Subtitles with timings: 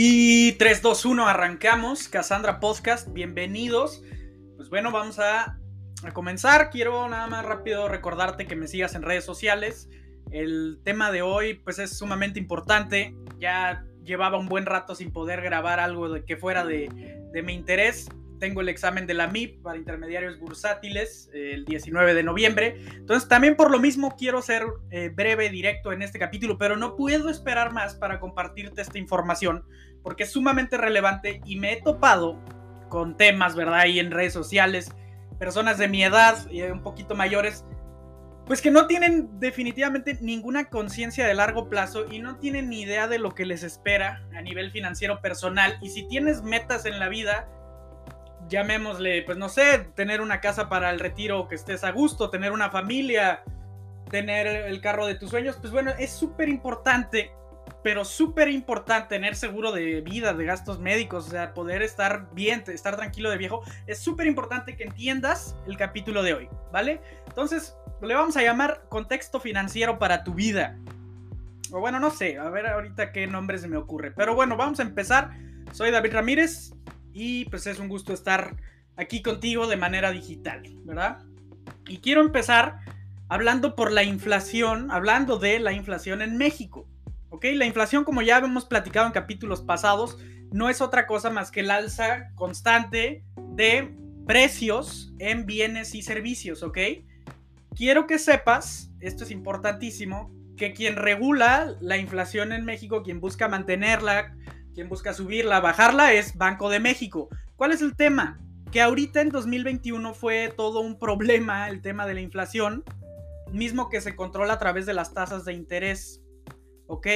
[0.00, 2.06] Y 3, 2, 1, arrancamos.
[2.06, 4.04] Cassandra Podcast, bienvenidos.
[4.54, 5.58] Pues bueno, vamos a,
[6.04, 6.70] a, comenzar.
[6.70, 9.90] Quiero nada más rápido recordarte que me sigas en redes sociales.
[10.30, 13.16] El tema de hoy pues es sumamente importante.
[13.40, 17.54] Ya llevaba un buen rato sin poder grabar algo de que fuera de, de mi
[17.54, 18.06] interés
[18.38, 22.80] tengo el examen de la MIP para intermediarios bursátiles el 19 de noviembre.
[22.94, 26.96] Entonces también por lo mismo quiero ser eh, breve, directo en este capítulo, pero no
[26.96, 29.64] puedo esperar más para compartirte esta información
[30.02, 32.38] porque es sumamente relevante y me he topado
[32.88, 33.80] con temas, ¿verdad?
[33.80, 34.90] Ahí en redes sociales,
[35.38, 37.64] personas de mi edad y un poquito mayores,
[38.46, 43.06] pues que no tienen definitivamente ninguna conciencia de largo plazo y no tienen ni idea
[43.06, 45.76] de lo que les espera a nivel financiero personal.
[45.82, 47.46] Y si tienes metas en la vida,
[48.48, 52.52] llamémosle, pues no sé, tener una casa para el retiro que estés a gusto, tener
[52.52, 53.42] una familia,
[54.10, 57.30] tener el carro de tus sueños, pues bueno, es súper importante,
[57.88, 62.62] pero súper importante tener seguro de vida, de gastos médicos, o sea, poder estar bien,
[62.66, 67.00] estar tranquilo de viejo, es súper importante que entiendas el capítulo de hoy, ¿vale?
[67.28, 70.76] Entonces, le vamos a llamar contexto financiero para tu vida.
[71.72, 74.80] O bueno, no sé, a ver ahorita qué nombre se me ocurre, pero bueno, vamos
[74.80, 75.30] a empezar.
[75.72, 76.72] Soy David Ramírez,
[77.14, 78.54] y pues es un gusto estar
[78.98, 81.24] aquí contigo de manera digital, ¿verdad?
[81.86, 82.80] Y quiero empezar
[83.30, 86.86] hablando por la inflación, hablando de la inflación en México.
[87.30, 87.46] ¿Ok?
[87.54, 90.18] La inflación, como ya hemos platicado en capítulos pasados,
[90.50, 93.94] no es otra cosa más que el alza constante de
[94.26, 96.78] precios en bienes y servicios, ¿ok?
[97.74, 103.48] Quiero que sepas, esto es importantísimo, que quien regula la inflación en México, quien busca
[103.48, 104.34] mantenerla,
[104.74, 107.28] quien busca subirla, bajarla es Banco de México.
[107.56, 108.38] ¿Cuál es el tema?
[108.70, 112.84] Que ahorita en 2021 fue todo un problema el tema de la inflación,
[113.50, 116.22] mismo que se controla a través de las tasas de interés.
[116.88, 117.06] ¿Ok?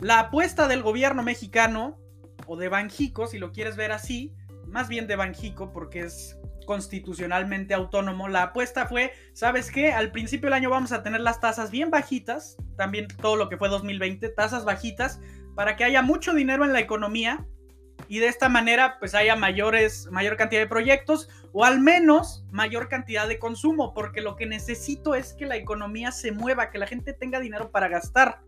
[0.00, 1.98] La apuesta del gobierno mexicano,
[2.46, 4.34] o de Banjico, si lo quieres ver así,
[4.66, 6.36] más bien de Banjico, porque es
[6.66, 8.28] constitucionalmente autónomo.
[8.28, 9.92] La apuesta fue, ¿sabes qué?
[9.92, 13.56] Al principio del año vamos a tener las tasas bien bajitas, también todo lo que
[13.56, 15.20] fue 2020, tasas bajitas,
[15.54, 17.46] para que haya mucho dinero en la economía
[18.08, 22.88] y de esta manera pues haya mayores, mayor cantidad de proyectos o al menos mayor
[22.88, 26.86] cantidad de consumo, porque lo que necesito es que la economía se mueva, que la
[26.86, 28.42] gente tenga dinero para gastar,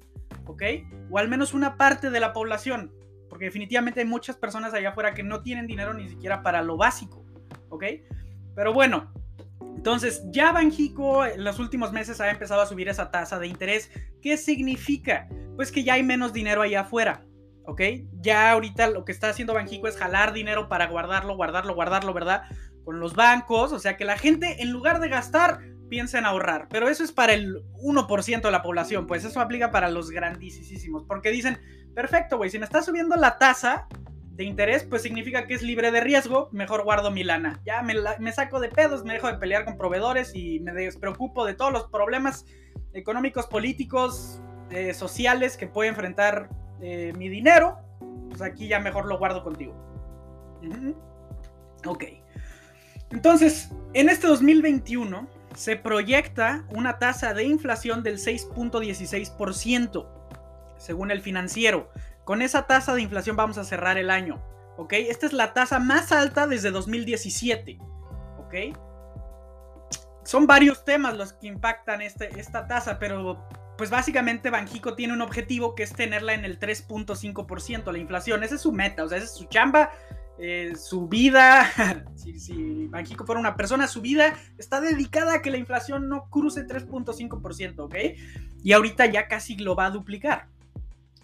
[0.46, 0.62] ¿ok?
[1.10, 2.92] O al menos una parte de la población,
[3.28, 6.76] porque definitivamente hay muchas personas allá afuera que no tienen dinero ni siquiera para lo
[6.76, 7.24] básico,
[7.70, 7.84] ¿ok?
[8.54, 9.12] Pero bueno,
[9.76, 13.90] entonces, ya Banjico en los últimos meses ha empezado a subir esa tasa de interés.
[14.20, 15.28] ¿Qué significa?
[15.56, 17.24] Pues que ya hay menos dinero allá afuera.
[17.64, 17.80] ¿Ok?
[18.20, 22.42] Ya ahorita lo que está haciendo Banjico es jalar dinero para guardarlo, guardarlo, guardarlo, ¿verdad?
[22.84, 23.72] Con los bancos.
[23.72, 25.58] O sea que la gente, en lugar de gastar,
[25.92, 26.68] piensa en ahorrar.
[26.70, 29.06] Pero eso es para el 1% de la población.
[29.06, 31.04] Pues eso aplica para los grandísimos.
[31.06, 31.58] Porque dicen,
[31.94, 33.88] perfecto, güey, si me está subiendo la tasa,
[34.30, 37.60] de interés, pues significa que es libre de riesgo, mejor guardo mi lana.
[37.66, 41.52] Ya me, saco de pedos, me dejo de pelear con proveedores y me despreocupo de
[41.52, 42.46] todos los problemas
[42.94, 46.48] económicos, políticos, eh, sociales que puede enfrentar
[46.80, 47.76] eh, mi dinero.
[48.30, 49.74] Pues aquí ya mejor lo guardo contigo.
[51.84, 52.04] Ok.
[53.10, 60.06] Entonces, en este 2021 se proyecta una tasa de inflación del 6.16%,
[60.76, 61.90] según el financiero.
[62.24, 64.42] Con esa tasa de inflación vamos a cerrar el año.
[64.76, 64.94] ¿Ok?
[64.94, 67.78] Esta es la tasa más alta desde 2017.
[68.38, 68.54] ¿Ok?
[70.24, 73.46] Son varios temas los que impactan este, esta tasa, pero
[73.76, 78.44] pues básicamente Banjico tiene un objetivo que es tenerla en el 3.5%, la inflación.
[78.44, 79.90] Esa es su meta, o sea, esa es su chamba,
[80.44, 81.70] eh, su vida.
[82.16, 82.90] si, si,
[83.24, 87.94] fuera una persona, su vida está dedicada a que la inflación no cruce 3.5%, ¿ok?
[88.64, 90.48] Y ahorita ya casi lo va a duplicar.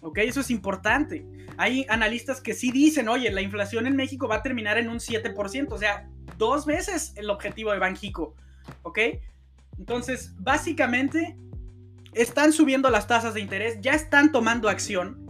[0.01, 0.19] ¿ok?
[0.19, 1.25] Eso es importante.
[1.57, 4.99] Hay analistas que sí dicen, oye, la inflación en México va a terminar en un
[4.99, 8.35] 7%, o sea, dos veces el objetivo de Banjico,
[8.83, 8.99] ¿ok?
[9.77, 11.35] Entonces, básicamente,
[12.13, 15.28] están subiendo las tasas de interés, ya están tomando acción.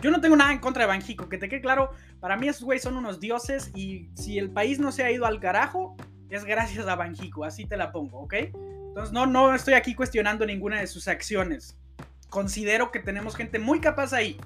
[0.00, 2.64] Yo no tengo nada en contra de Banjico, que te quede claro, para mí esos
[2.64, 5.96] güeyes son unos dioses y si el país no se ha ido al carajo,
[6.30, 8.34] es gracias a Banjico, así te la pongo, ¿ok?
[8.34, 11.76] Entonces, no, no estoy aquí cuestionando ninguna de sus acciones
[12.30, 14.38] considero que tenemos gente muy capaz ahí.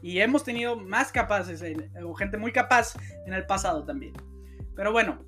[0.00, 1.62] Y hemos tenido más capaces,
[2.02, 2.94] o gente muy capaz
[3.26, 4.12] en el pasado también.
[4.76, 5.24] Pero bueno,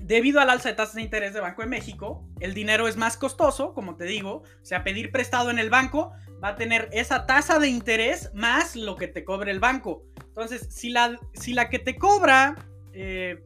[0.00, 3.16] debido al alza de tasas de interés de Banco de México, el dinero es más
[3.16, 4.42] costoso, como te digo.
[4.62, 6.12] O sea, pedir prestado en el banco
[6.42, 10.04] va a tener esa tasa de interés más lo que te cobre el banco.
[10.18, 12.54] Entonces, si la, si la que te cobra,
[12.92, 13.42] eh,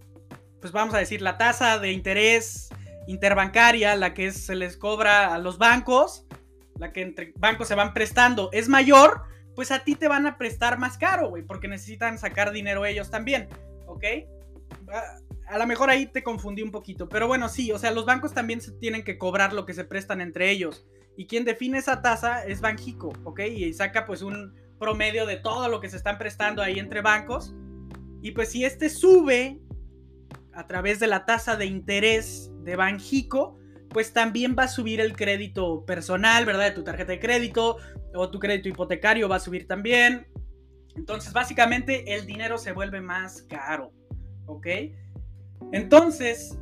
[0.61, 2.69] pues vamos a decir, la tasa de interés
[3.07, 6.27] interbancaria, la que se les cobra a los bancos,
[6.79, 9.23] la que entre bancos se van prestando es mayor,
[9.55, 13.11] pues a ti te van a prestar más caro, güey, porque necesitan sacar dinero ellos
[13.11, 13.49] también,
[13.87, 14.05] ¿ok?
[15.47, 18.33] A lo mejor ahí te confundí un poquito, pero bueno, sí, o sea, los bancos
[18.33, 20.87] también se tienen que cobrar lo que se prestan entre ellos.
[21.17, 23.41] Y quien define esa tasa es Banjico, ¿ok?
[23.41, 27.55] Y saca pues un promedio de todo lo que se están prestando ahí entre bancos.
[28.23, 29.61] Y pues si este sube
[30.53, 35.15] a través de la tasa de interés de Banjico, pues también va a subir el
[35.15, 36.65] crédito personal, ¿verdad?
[36.65, 37.77] De tu tarjeta de crédito
[38.15, 40.27] o tu crédito hipotecario va a subir también.
[40.97, 43.93] Entonces, básicamente el dinero se vuelve más caro,
[44.47, 44.67] ¿ok?
[45.73, 46.59] Entonces,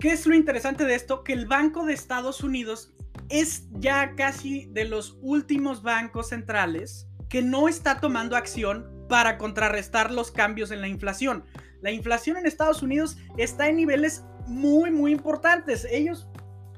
[0.00, 1.22] ¿qué es lo interesante de esto?
[1.22, 2.94] Que el Banco de Estados Unidos
[3.28, 10.10] es ya casi de los últimos bancos centrales que no está tomando acción para contrarrestar
[10.10, 11.44] los cambios en la inflación.
[11.80, 15.86] La inflación en Estados Unidos está en niveles muy, muy importantes.
[15.90, 16.28] Ellos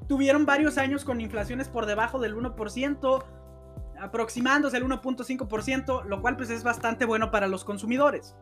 [0.09, 3.25] tuvieron varios años con inflaciones por debajo del 1%,
[4.01, 8.35] aproximándose al 1.5%, lo cual pues es bastante bueno para los consumidores.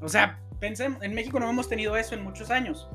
[0.00, 2.88] O sea, pensemos, en México no hemos tenido eso en muchos años.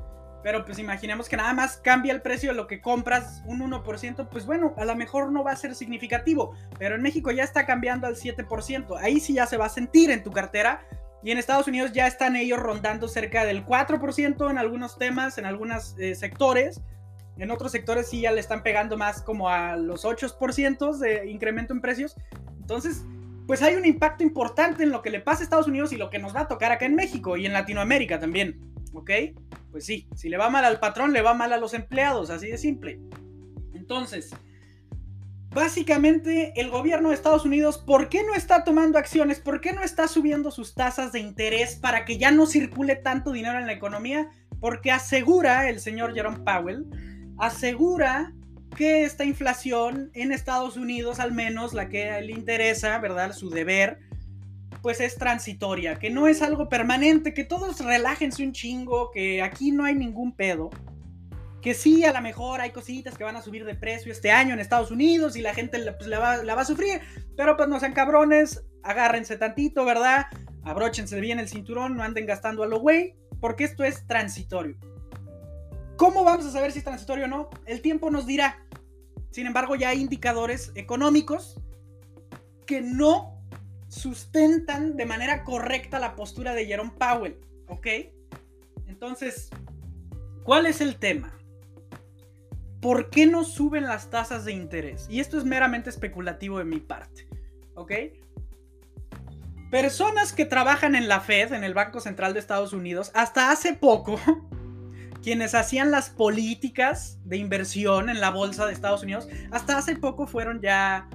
[0.43, 4.27] Pero pues imaginemos que nada más cambia el precio de lo que compras un 1%,
[4.29, 7.65] pues bueno, a lo mejor no va a ser significativo, pero en México ya está
[7.65, 10.85] cambiando al 7%, ahí sí ya se va a sentir en tu cartera.
[11.25, 15.45] Y en Estados Unidos ya están ellos rondando cerca del 4% en algunos temas, en
[15.45, 16.81] algunos eh, sectores.
[17.37, 21.73] En otros sectores sí ya le están pegando más como a los 8% de incremento
[21.73, 22.17] en precios.
[22.59, 23.05] Entonces,
[23.47, 26.09] pues hay un impacto importante en lo que le pasa a Estados Unidos y lo
[26.09, 28.72] que nos va a tocar acá en México y en Latinoamérica también.
[28.93, 29.11] ¿Ok?
[29.71, 32.47] Pues sí, si le va mal al patrón, le va mal a los empleados, así
[32.47, 32.99] de simple.
[33.73, 34.31] Entonces,
[35.49, 39.39] básicamente el gobierno de Estados Unidos, ¿por qué no está tomando acciones?
[39.39, 43.31] ¿Por qué no está subiendo sus tasas de interés para que ya no circule tanto
[43.31, 44.29] dinero en la economía?
[44.59, 46.85] Porque asegura el señor Jerome Powell,
[47.37, 48.33] asegura
[48.75, 53.33] que esta inflación en Estados Unidos, al menos la que le interesa, ¿verdad?
[53.33, 53.99] Su deber,
[54.81, 59.71] pues es transitoria, que no es algo permanente, que todos relájense un chingo, que aquí
[59.71, 60.69] no hay ningún pedo.
[61.61, 64.53] Que sí, a lo mejor hay cositas que van a subir de precio este año
[64.53, 66.99] en Estados Unidos y la gente pues, la, va, la va a sufrir,
[67.37, 70.25] pero pues no sean cabrones, agárrense tantito, ¿verdad?
[70.63, 74.77] Abróchense bien el cinturón, no anden gastando a lo güey, porque esto es transitorio.
[75.95, 77.49] ¿Cómo vamos a saber si es transitorio o no?
[77.65, 78.65] El tiempo nos dirá.
[79.31, 81.59] Sin embargo, ya hay indicadores económicos
[82.65, 83.32] que no
[83.93, 87.37] sustentan de manera correcta la postura de Jerome Powell,
[87.67, 87.87] ¿ok?
[88.87, 89.49] Entonces,
[90.43, 91.37] ¿cuál es el tema?
[92.81, 95.07] ¿Por qué no suben las tasas de interés?
[95.09, 97.27] Y esto es meramente especulativo de mi parte,
[97.75, 97.91] ¿ok?
[99.69, 103.73] Personas que trabajan en la Fed, en el Banco Central de Estados Unidos, hasta hace
[103.73, 104.19] poco,
[105.23, 110.25] quienes hacían las políticas de inversión en la bolsa de Estados Unidos, hasta hace poco
[110.25, 111.07] fueron ya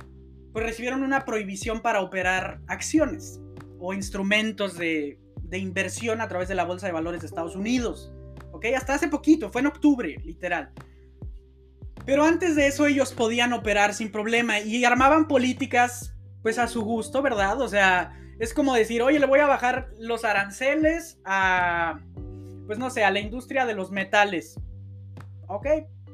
[0.53, 3.41] pues recibieron una prohibición para operar acciones
[3.79, 5.19] o instrumentos de,
[5.53, 8.12] inversión a través de la Bolsa de Valores de Estados Unidos.
[8.53, 8.67] ¿Ok?
[8.77, 10.71] Hasta hace poquito, fue en octubre, literal.
[12.05, 16.83] Pero antes de eso ellos podían operar sin problema y armaban políticas pues a su
[16.83, 17.61] gusto, ¿verdad?
[17.61, 22.01] O sea, es como decir, oye, le voy a bajar los aranceles a,
[22.67, 24.59] pues no sé, a la industria de los metales.
[25.49, 25.67] Ok,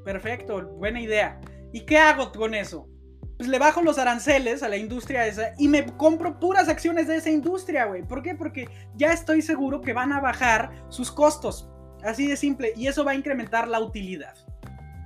[0.04, 1.40] perfecto, buena idea.
[1.72, 2.88] ¿Y qué hago con eso?
[3.36, 7.16] Pues le bajo los aranceles a la industria esa y me compro puras acciones de
[7.16, 8.02] esa industria, güey.
[8.02, 8.34] ¿Por qué?
[8.34, 11.68] Porque ya estoy seguro que van a bajar sus costos.
[12.04, 12.72] Así de simple.
[12.76, 14.34] Y eso va a incrementar la utilidad.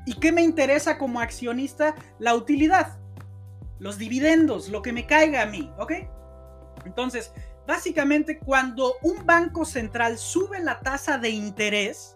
[0.05, 1.95] ¿Y qué me interesa como accionista?
[2.19, 2.99] La utilidad.
[3.79, 5.93] Los dividendos, lo que me caiga a mí, ¿ok?
[6.85, 7.33] Entonces,
[7.67, 12.15] básicamente cuando un banco central sube la tasa de interés,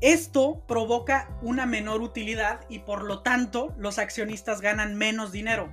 [0.00, 5.70] esto provoca una menor utilidad y por lo tanto los accionistas ganan menos dinero.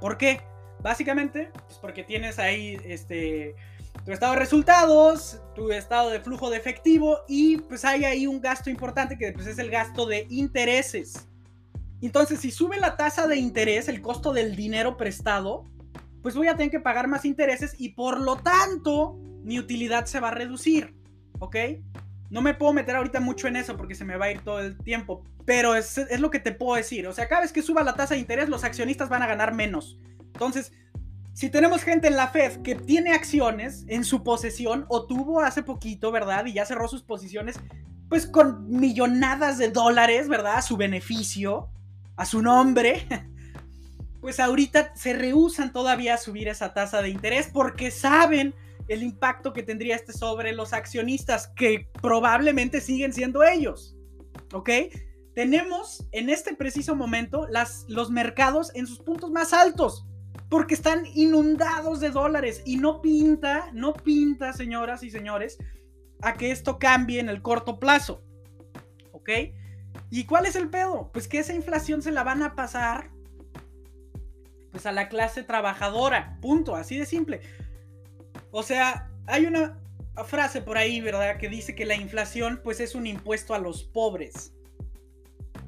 [0.00, 0.40] ¿Por qué?
[0.82, 3.56] Básicamente, pues porque tienes ahí este,
[4.04, 8.40] tu estado de resultados, tu estado de flujo de efectivo y pues hay ahí un
[8.40, 11.26] gasto importante que pues, es el gasto de intereses.
[12.00, 15.64] Entonces, si sube la tasa de interés, el costo del dinero prestado,
[16.22, 20.20] pues voy a tener que pagar más intereses y por lo tanto mi utilidad se
[20.20, 20.94] va a reducir.
[21.40, 21.56] ¿Ok?
[22.30, 24.60] No me puedo meter ahorita mucho en eso porque se me va a ir todo
[24.60, 25.22] el tiempo.
[25.44, 27.06] Pero es, lo que te puedo decir.
[27.06, 29.54] O sea, cada vez que suba la tasa de interés, los accionistas van a ganar
[29.54, 29.98] menos.
[30.18, 30.72] Entonces,
[31.32, 35.62] si tenemos gente en la Fed que tiene acciones en su posesión o tuvo hace
[35.62, 36.46] poquito, ¿verdad?
[36.46, 37.60] Y ya cerró sus posiciones,
[38.08, 40.56] pues con millonadas de dólares, ¿verdad?
[40.56, 41.68] A su beneficio,
[42.16, 43.06] a su nombre.
[44.18, 48.56] Pues ahorita se rehusan todavía a subir esa tasa de interés porque saben
[48.88, 53.96] el impacto que tendría este sobre los accionistas, que probablemente siguen siendo ellos.
[54.52, 54.70] ¿Ok?
[55.34, 60.06] Tenemos en este preciso momento las, los mercados en sus puntos más altos.
[60.48, 65.58] porque están inundados de dólares y no pinta, no pinta, señoras y señores,
[66.22, 68.22] a que esto cambie en el corto plazo.
[69.12, 69.30] ¿Ok?
[70.10, 71.10] ¿Y cuál es el pedo?
[71.12, 73.10] Pues que esa inflación se la van a pasar
[74.70, 77.40] pues a la clase trabajadora, punto, así de simple.
[78.58, 79.78] O sea, hay una
[80.24, 81.36] frase por ahí, ¿verdad?
[81.36, 84.54] Que dice que la inflación pues es un impuesto a los pobres.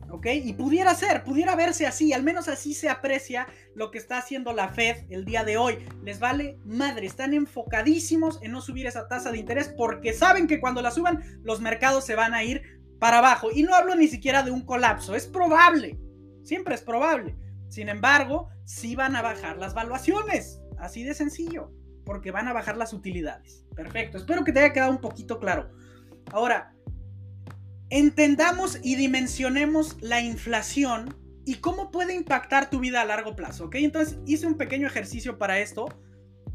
[0.08, 0.28] ¿Ok?
[0.42, 4.54] Y pudiera ser, pudiera verse así, al menos así se aprecia lo que está haciendo
[4.54, 5.86] la Fed el día de hoy.
[6.02, 10.58] Les vale madre, están enfocadísimos en no subir esa tasa de interés porque saben que
[10.58, 13.50] cuando la suban los mercados se van a ir para abajo.
[13.52, 15.98] Y no hablo ni siquiera de un colapso, es probable,
[16.42, 17.36] siempre es probable.
[17.68, 21.70] Sin embargo, sí van a bajar las valuaciones, así de sencillo,
[22.08, 23.66] porque van a bajar las utilidades.
[23.76, 25.68] Perfecto, espero que te haya quedado un poquito claro.
[26.32, 26.72] Ahora,
[27.90, 33.74] entendamos y dimensionemos la inflación y cómo puede impactar tu vida a largo plazo, ¿ok?
[33.74, 35.86] Entonces hice un pequeño ejercicio para esto.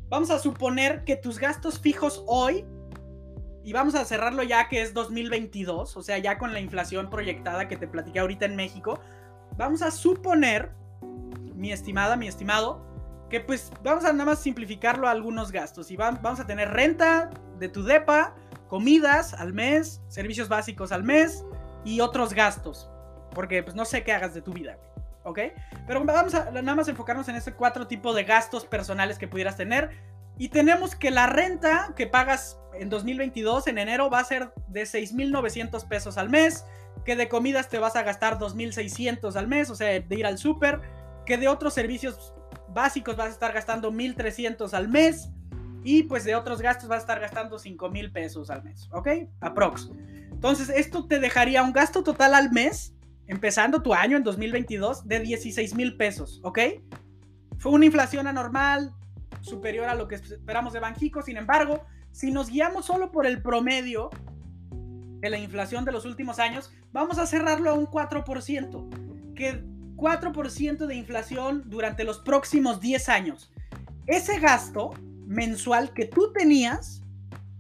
[0.10, 2.66] Vamos a suponer que tus gastos fijos hoy,
[3.64, 7.68] y vamos a cerrarlo ya que es 2022, o sea, ya con la inflación proyectada
[7.68, 9.00] que te platiqué ahorita en México,
[9.56, 10.72] vamos a suponer,
[11.54, 12.93] mi estimada, mi estimado,
[13.34, 17.32] que pues vamos a nada más simplificarlo a algunos gastos y vamos a tener renta
[17.58, 18.36] de tu DEPA,
[18.68, 21.44] comidas al mes, servicios básicos al mes
[21.84, 22.92] y otros gastos.
[23.32, 24.78] Porque pues no sé qué hagas de tu vida,
[25.24, 25.40] ¿ok?
[25.88, 29.58] Pero vamos a nada más enfocarnos en este cuatro tipos de gastos personales que pudieras
[29.58, 29.90] tener.
[30.38, 34.84] Y tenemos que la renta que pagas en 2022, en enero, va a ser de
[34.84, 36.66] 6.900 pesos al mes.
[37.04, 40.38] Que de comidas te vas a gastar 2.600 al mes, o sea, de ir al
[40.38, 40.82] súper.
[41.26, 42.36] Que de otros servicios
[42.74, 45.30] básicos vas a estar gastando 1.300 al mes
[45.84, 49.08] y pues de otros gastos vas a estar gastando 5 mil pesos al mes, ¿ok?
[49.42, 49.90] Aprox.
[50.32, 52.94] Entonces, esto te dejaría un gasto total al mes,
[53.28, 56.60] empezando tu año en 2022, de 16 mil pesos, ¿ok?
[57.58, 58.94] Fue una inflación anormal,
[59.42, 63.42] superior a lo que esperamos de Banjico, sin embargo, si nos guiamos solo por el
[63.42, 64.10] promedio
[64.72, 69.64] de la inflación de los últimos años, vamos a cerrarlo a un 4%, que
[70.04, 73.50] 4% de inflación durante los próximos 10 años.
[74.06, 74.92] Ese gasto
[75.26, 77.02] mensual que tú tenías,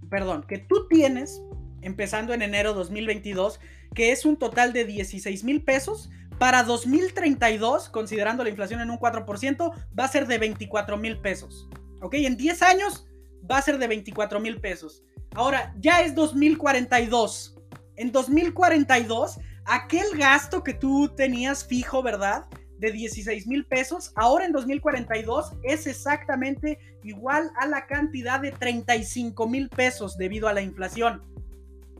[0.09, 1.41] perdón, que tú tienes
[1.81, 3.62] empezando en enero 2022,
[3.95, 6.09] que es un total de 16 mil pesos.
[6.38, 11.69] Para 2032, considerando la inflación en un 4%, va a ser de 24 mil pesos.
[12.01, 12.15] ¿Ok?
[12.15, 13.07] En 10 años
[13.50, 15.05] va a ser de 24 mil pesos.
[15.33, 17.55] Ahora, ya es 2042.
[17.95, 22.46] En 2042, aquel gasto que tú tenías fijo, ¿verdad?
[22.84, 29.48] de 16 mil pesos, ahora en 2042 es exactamente igual a la cantidad de 35
[29.48, 31.22] mil pesos debido a la inflación.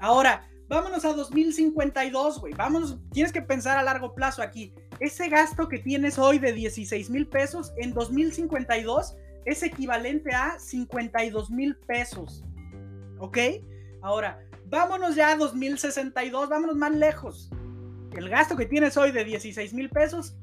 [0.02, 2.54] Ahora, vámonos a 2052, güey.
[2.54, 4.74] Vámonos, tienes que pensar a largo plazo aquí.
[5.00, 9.16] Ese gasto que tienes hoy de 16 mil pesos en 2052
[9.46, 12.44] es equivalente a 52 mil pesos.
[13.20, 13.38] ¿Ok?
[14.02, 14.44] Ahora,
[14.74, 17.52] vámonos ya a 2062, vámonos más lejos.
[18.18, 20.36] El gasto que tienes hoy de 16 mil pesos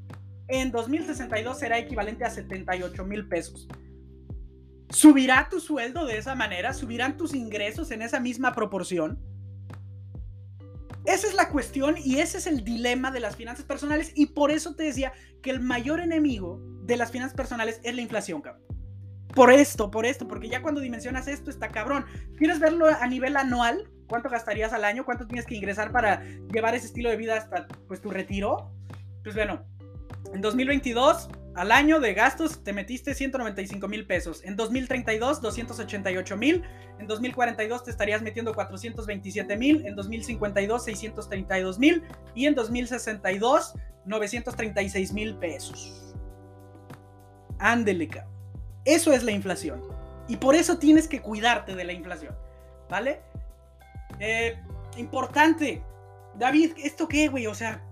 [0.47, 3.67] en 2062 será equivalente a 78 mil pesos.
[4.89, 6.73] ¿Subirá tu sueldo de esa manera?
[6.73, 9.19] ¿Subirán tus ingresos en esa misma proporción?
[11.05, 14.51] Esa es la cuestión y ese es el dilema de las finanzas personales y por
[14.51, 15.11] eso te decía
[15.41, 18.63] que el mayor enemigo de las finanzas personales es la inflación, cabrón.
[19.35, 22.05] Por esto, por esto, porque ya cuando dimensionas esto está cabrón.
[22.37, 23.90] ¿Quieres verlo a nivel anual?
[24.11, 25.05] ¿Cuánto gastarías al año?
[25.05, 28.69] ¿Cuánto tienes que ingresar para llevar ese estilo de vida hasta pues tu retiro?
[29.23, 29.63] Pues bueno,
[30.33, 34.43] en 2022, al año de gastos, te metiste 195 mil pesos.
[34.43, 36.61] En 2032, 288 mil.
[36.99, 39.85] En 2042 te estarías metiendo 427 mil.
[39.85, 42.03] En 2052, 632 mil.
[42.35, 46.13] Y en 2062, 936 mil pesos.
[47.59, 48.09] Ándele,
[48.83, 49.81] Eso es la inflación.
[50.27, 52.35] Y por eso tienes que cuidarte de la inflación.
[52.89, 53.21] ¿Vale?
[54.21, 54.57] Eh,
[54.97, 55.83] importante.
[56.35, 57.47] David, ¿esto qué, güey?
[57.47, 57.83] O sea,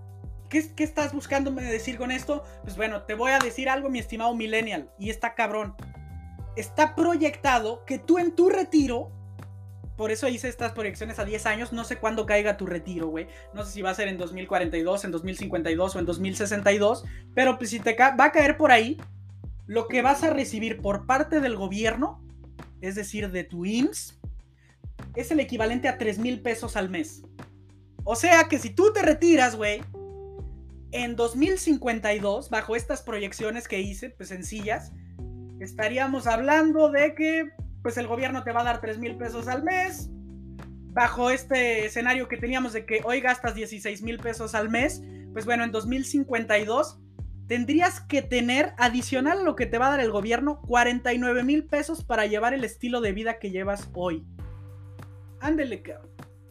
[0.50, 2.42] ¿Qué, estás buscándome decir con esto?
[2.64, 5.76] Pues bueno, te voy a decir algo, mi estimado millennial, y está cabrón.
[6.56, 9.12] Está proyectado que tú en tu retiro,
[9.96, 13.28] por eso hice estas proyecciones a 10 años, no sé cuándo caiga tu retiro, güey.
[13.54, 17.70] No sé si va a ser en 2042, en 2052 o en 2062, pero pues
[17.70, 18.96] si te va a caer por ahí,
[19.66, 22.20] lo que vas a recibir por parte del gobierno,
[22.80, 24.18] es decir, de tu IMSS,
[25.14, 27.22] es el equivalente a 3 mil pesos al mes.
[28.04, 29.82] O sea que si tú te retiras, güey,
[30.92, 34.92] en 2052, bajo estas proyecciones que hice, pues sencillas,
[35.60, 37.50] estaríamos hablando de que
[37.82, 40.08] pues el gobierno te va a dar 3 mil pesos al mes.
[40.92, 45.02] Bajo este escenario que teníamos de que hoy gastas 16 mil pesos al mes,
[45.32, 46.98] pues bueno, en 2052
[47.46, 51.64] tendrías que tener, adicional a lo que te va a dar el gobierno, 49 mil
[51.64, 54.24] pesos para llevar el estilo de vida que llevas hoy.
[55.40, 55.82] Ándele,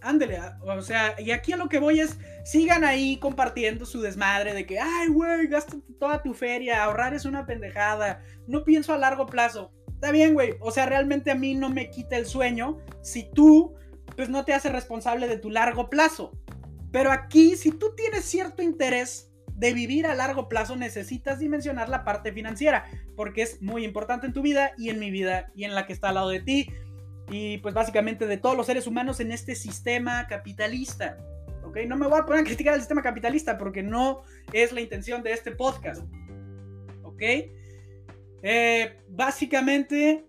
[0.01, 0.39] ándele.
[0.61, 4.65] O sea, y aquí a lo que voy es, sigan ahí compartiendo su desmadre de
[4.65, 9.25] que, ay, güey, gasta toda tu feria, ahorrar es una pendejada, no pienso a largo
[9.25, 9.71] plazo.
[9.87, 10.55] Está bien, güey.
[10.61, 13.75] O sea, realmente a mí no me quita el sueño si tú,
[14.15, 16.31] pues no te haces responsable de tu largo plazo.
[16.91, 19.29] Pero aquí, si tú tienes cierto interés
[19.59, 22.85] de vivir a largo plazo, necesitas dimensionar la parte financiera,
[23.17, 25.91] porque es muy importante en tu vida y en mi vida y en la que
[25.91, 26.71] está al lado de ti.
[27.29, 31.17] Y pues básicamente de todos los seres humanos en este sistema capitalista.
[31.63, 31.77] ¿Ok?
[31.87, 35.21] No me voy a poner a criticar el sistema capitalista porque no es la intención
[35.21, 36.03] de este podcast.
[37.03, 37.21] ¿Ok?
[38.41, 40.25] Eh, básicamente,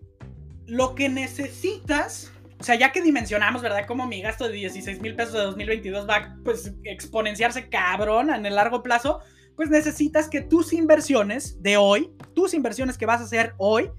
[0.67, 3.85] lo que necesitas, o sea, ya que dimensionamos, ¿verdad?
[3.87, 8.45] Como mi gasto de 16 mil pesos de 2022 va a pues, exponenciarse cabrón en
[8.45, 9.21] el largo plazo,
[9.55, 13.89] pues necesitas que tus inversiones de hoy, tus inversiones que vas a hacer hoy,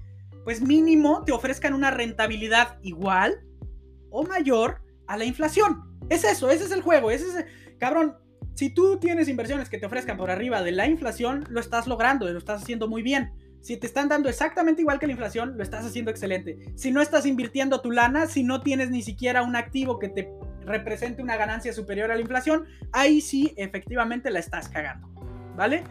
[0.43, 3.41] pues mínimo te ofrezcan una rentabilidad igual
[4.09, 5.83] o mayor a la inflación.
[6.09, 7.45] Es eso, ese es el juego, ese es,
[7.79, 8.15] cabrón,
[8.55, 12.29] si tú tienes inversiones que te ofrezcan por arriba de la inflación, lo estás logrando,
[12.29, 13.31] lo estás haciendo muy bien.
[13.61, 16.73] Si te están dando exactamente igual que la inflación, lo estás haciendo excelente.
[16.75, 20.29] Si no estás invirtiendo tu lana, si no tienes ni siquiera un activo que te
[20.65, 25.07] represente una ganancia superior a la inflación, ahí sí efectivamente la estás cagando.
[25.55, 25.83] ¿Vale?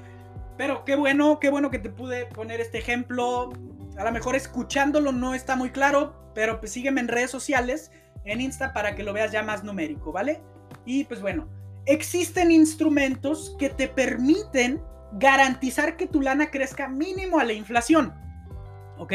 [0.59, 3.51] Pero qué bueno, qué bueno que te pude poner este ejemplo.
[3.97, 7.91] A lo mejor escuchándolo no está muy claro, pero pues sígueme en redes sociales,
[8.25, 10.41] en Insta para que lo veas ya más numérico, ¿vale?
[10.85, 11.49] Y pues bueno,
[11.87, 14.83] existen instrumentos que te permiten
[15.13, 18.15] garantizar que tu lana crezca mínimo a la inflación.
[18.99, 19.13] ¿Ok?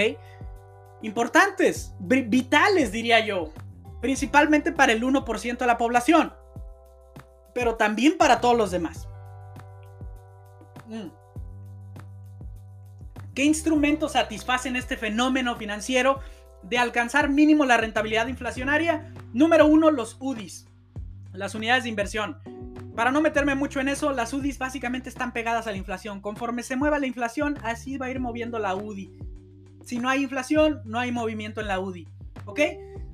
[1.02, 3.52] Importantes, vitales diría yo,
[4.02, 6.34] principalmente para el 1% de la población,
[7.54, 9.08] pero también para todos los demás.
[10.88, 11.08] Mm.
[13.38, 16.22] ¿Qué instrumentos satisfacen este fenómeno financiero
[16.64, 19.14] de alcanzar mínimo la rentabilidad inflacionaria?
[19.32, 20.66] Número uno, los UDIs,
[21.34, 22.40] las unidades de inversión.
[22.96, 26.20] Para no meterme mucho en eso, las UDIs básicamente están pegadas a la inflación.
[26.20, 29.16] Conforme se mueva la inflación, así va a ir moviendo la UDI.
[29.86, 32.08] Si no hay inflación, no hay movimiento en la UDI.
[32.46, 32.60] ¿Ok?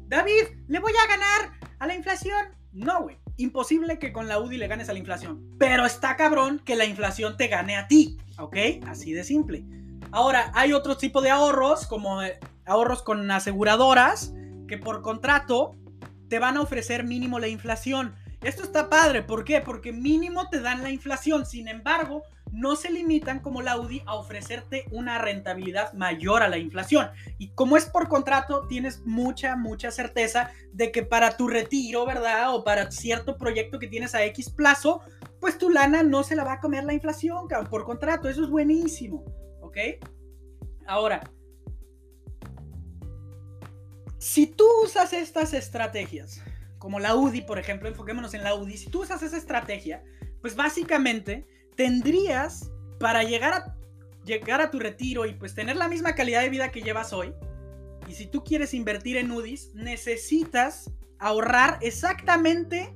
[0.07, 2.45] David, ¿le voy a ganar a la inflación?
[2.71, 3.17] No, güey.
[3.36, 5.53] Imposible que con la UDI le ganes a la inflación.
[5.59, 8.17] Pero está cabrón que la inflación te gane a ti.
[8.38, 8.55] ¿Ok?
[8.88, 9.82] Así de simple.
[10.13, 14.32] Ahora, hay otro tipo de ahorros, como eh, ahorros con aseguradoras,
[14.67, 15.76] que por contrato
[16.30, 18.13] te van a ofrecer mínimo la inflación.
[18.41, 19.60] Esto está padre, ¿por qué?
[19.62, 22.21] Porque mínimo te dan la inflación, sin embargo,
[22.52, 27.10] no se limitan como la UDI a ofrecerte una rentabilidad mayor a la inflación.
[27.39, 32.54] Y como es por contrato, tienes mucha, mucha certeza de que para tu retiro, ¿verdad?
[32.54, 35.02] O para cierto proyecto que tienes a X plazo,
[35.39, 38.30] pues tu lana no se la va a comer la inflación, por contrato.
[38.30, 39.26] Eso es buenísimo,
[39.73, 40.05] ¿ok?
[40.86, 41.21] Ahora,
[44.19, 46.41] si tú usas estas estrategias,
[46.77, 50.03] como la UDI, por ejemplo, enfoquémonos en la UDI, si tú usas esa estrategia,
[50.41, 53.75] pues básicamente tendrías para llegar a,
[54.25, 57.33] llegar a tu retiro y pues tener la misma calidad de vida que llevas hoy,
[58.07, 62.93] y si tú quieres invertir en UDIs, necesitas ahorrar exactamente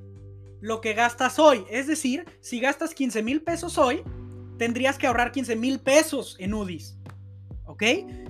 [0.59, 1.65] lo que gastas hoy.
[1.69, 4.03] Es decir, si gastas 15 mil pesos hoy,
[4.57, 6.97] tendrías que ahorrar 15 mil pesos en UDIs.
[7.65, 7.83] ¿Ok?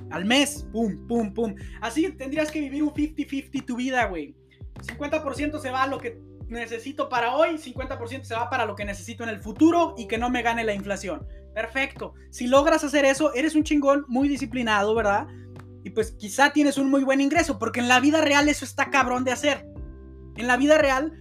[0.09, 0.65] Al mes.
[0.71, 1.55] Pum, pum, pum.
[1.81, 4.35] Así tendrías que vivir un 50-50 tu vida, güey.
[4.81, 8.85] 50% se va a lo que necesito para hoy, 50% se va para lo que
[8.85, 11.27] necesito en el futuro y que no me gane la inflación.
[11.53, 12.13] Perfecto.
[12.29, 15.27] Si logras hacer eso, eres un chingón muy disciplinado, ¿verdad?
[15.83, 18.89] Y pues quizá tienes un muy buen ingreso, porque en la vida real eso está
[18.89, 19.65] cabrón de hacer.
[20.35, 21.13] En la vida real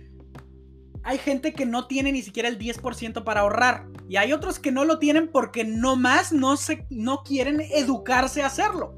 [1.07, 3.87] hay gente que no tiene ni siquiera el 10% para ahorrar.
[4.09, 8.42] Y hay otros que no lo tienen porque no más no, se, no quieren educarse
[8.42, 8.92] a hacerlo.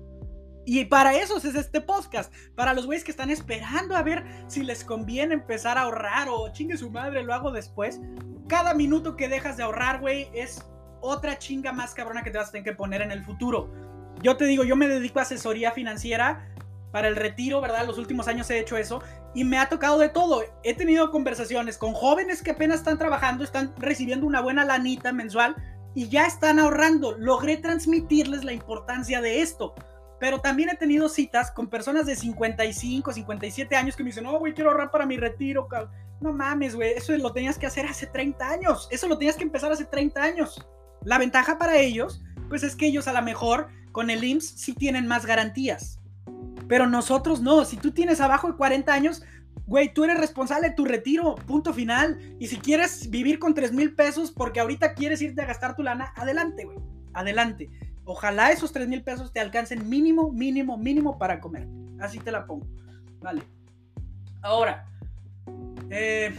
[0.64, 2.32] Y para eso es este podcast.
[2.54, 6.50] Para los güeyes que están esperando a ver si les conviene empezar a ahorrar o
[6.50, 8.00] chingue su madre, lo hago después.
[8.48, 10.66] Cada minuto que dejas de ahorrar, güey, es
[11.02, 13.70] otra chinga más cabrona que te vas a tener que poner en el futuro.
[14.22, 16.48] Yo te digo, yo me dedico a asesoría financiera
[16.92, 17.86] para el retiro, ¿verdad?
[17.86, 19.02] Los últimos años he hecho eso
[19.34, 20.42] y me ha tocado de todo.
[20.62, 25.56] He tenido conversaciones con jóvenes que apenas están trabajando, están recibiendo una buena lanita mensual
[25.94, 27.16] y ya están ahorrando.
[27.18, 29.74] Logré transmitirles la importancia de esto.
[30.20, 34.38] Pero también he tenido citas con personas de 55, 57 años que me dicen, no,
[34.38, 35.68] güey, quiero ahorrar para mi retiro.
[36.20, 38.88] No mames, güey, eso lo tenías que hacer hace 30 años.
[38.90, 40.68] Eso lo tenías que empezar hace 30 años.
[41.04, 44.74] La ventaja para ellos, pues es que ellos a lo mejor con el IMSS sí
[44.74, 45.97] tienen más garantías.
[46.68, 47.64] Pero nosotros no.
[47.64, 49.22] Si tú tienes abajo de 40 años,
[49.66, 52.18] güey, tú eres responsable de tu retiro, punto final.
[52.38, 55.82] Y si quieres vivir con 3 mil pesos porque ahorita quieres irte a gastar tu
[55.82, 56.78] lana, adelante, güey.
[57.14, 57.70] adelante.
[58.04, 61.66] Ojalá esos 3 mil pesos te alcancen mínimo, mínimo, mínimo para comer.
[62.00, 62.66] Así te la pongo.
[63.20, 63.42] Vale.
[64.40, 64.86] Ahora,
[65.90, 66.34] eh,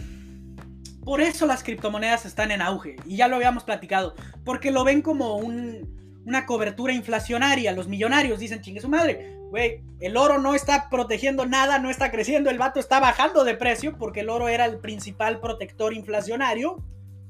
[1.03, 2.95] por eso las criptomonedas están en auge.
[3.05, 4.15] Y ya lo habíamos platicado.
[4.43, 7.71] Porque lo ven como una cobertura inflacionaria.
[7.71, 9.38] Los millonarios dicen, chingue su madre.
[9.49, 12.49] Güey, el oro no está protegiendo nada, no está creciendo.
[12.49, 16.77] El vato está bajando de precio porque el oro era el principal protector inflacionario.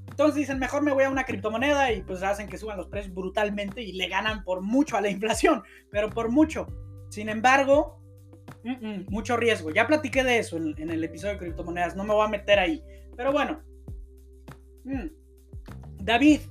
[0.10, 3.16] Entonces dicen, mejor me voy a una criptomoneda y pues hacen que suban los precios
[3.16, 6.68] brutalmente y le ganan por mucho a la inflación, pero por mucho.
[7.10, 8.02] Sin embargo,
[9.08, 9.72] mucho riesgo.
[9.72, 12.84] Ya platiqué de eso en, el episodio de criptomonedas, no me voy a meter ahí.
[13.16, 13.62] Pero bueno,
[14.84, 15.08] mm,
[16.02, 16.42] David,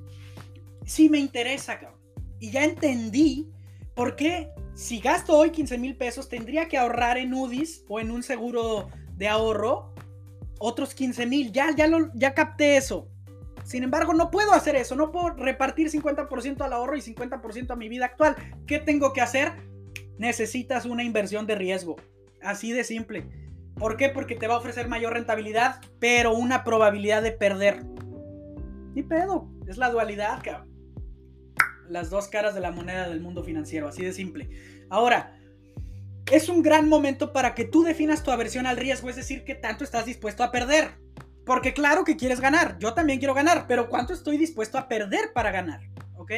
[0.86, 2.00] sí me interesa, cabrón.
[2.40, 3.50] Y ya entendí
[3.94, 4.48] por qué
[4.78, 8.88] si gasto hoy 15 mil pesos, tendría que ahorrar en UDIs o en un seguro
[9.16, 9.92] de ahorro
[10.60, 11.50] otros 15 mil.
[11.50, 13.08] Ya, ya, ya capté eso.
[13.64, 17.74] Sin embargo, no puedo hacer eso, no puedo repartir 50% al ahorro y 50% a
[17.74, 18.36] mi vida actual.
[18.68, 19.52] ¿Qué tengo que hacer?
[20.16, 21.96] Necesitas una inversión de riesgo.
[22.40, 23.26] Así de simple.
[23.74, 24.10] ¿Por qué?
[24.10, 27.84] Porque te va a ofrecer mayor rentabilidad, pero una probabilidad de perder.
[28.94, 30.67] Ni pedo, es la dualidad, cabrón.
[31.88, 34.48] Las dos caras de la moneda del mundo financiero, así de simple.
[34.90, 35.38] Ahora,
[36.30, 39.54] es un gran momento para que tú definas tu aversión al riesgo, es decir, qué
[39.54, 40.98] tanto estás dispuesto a perder.
[41.44, 45.32] Porque claro que quieres ganar, yo también quiero ganar, pero ¿cuánto estoy dispuesto a perder
[45.32, 45.80] para ganar?
[46.16, 46.32] ¿Ok?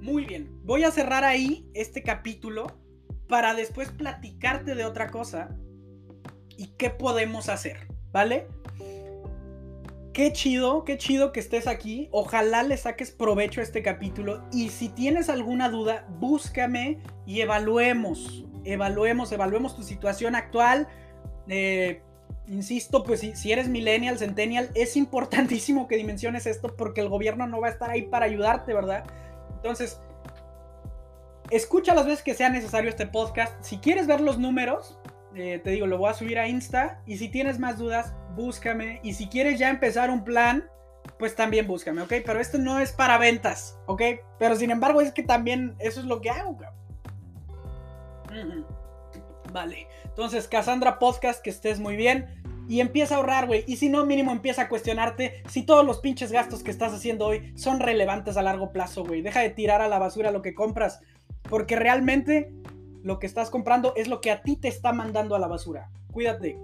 [0.00, 2.80] Muy bien, voy a cerrar ahí este capítulo
[3.28, 5.54] para después platicarte de otra cosa
[6.56, 8.46] y qué podemos hacer, ¿vale?
[10.16, 12.08] Qué chido, qué chido que estés aquí.
[12.10, 14.42] Ojalá le saques provecho a este capítulo.
[14.50, 18.46] Y si tienes alguna duda, búscame y evaluemos.
[18.64, 20.88] Evaluemos, evaluemos tu situación actual.
[21.48, 22.00] Eh,
[22.46, 27.60] insisto, pues si, eres millennial, centennial, es importantísimo que dimensiones esto porque el gobierno no
[27.60, 29.04] va a estar ahí para ayudarte, ¿verdad?
[29.56, 30.00] Entonces,
[31.50, 33.62] escucha las veces que sea necesario este podcast.
[33.62, 34.98] Si quieres ver los números,
[35.34, 37.02] eh, te digo, lo voy a subir a Insta.
[37.04, 39.00] Y si tienes más dudas, búscame.
[39.02, 40.68] Y si quieres ya empezar un plan,
[41.18, 42.12] pues también búscame, ¿ok?
[42.24, 44.02] Pero esto no es para ventas, ¿ok?
[44.38, 46.76] Pero sin embargo es que también eso es lo que hago, cabrón.
[49.52, 49.88] Vale.
[50.04, 52.26] Entonces, Cassandra Podcast, que estés muy bien.
[52.68, 53.64] Y empieza a ahorrar, güey.
[53.68, 57.26] Y si no, mínimo empieza a cuestionarte si todos los pinches gastos que estás haciendo
[57.26, 59.22] hoy son relevantes a largo plazo, güey.
[59.22, 61.00] Deja de tirar a la basura lo que compras.
[61.42, 62.52] Porque realmente
[63.02, 65.90] lo que estás comprando es lo que a ti te está mandando a la basura.
[66.12, 66.58] Cuídate.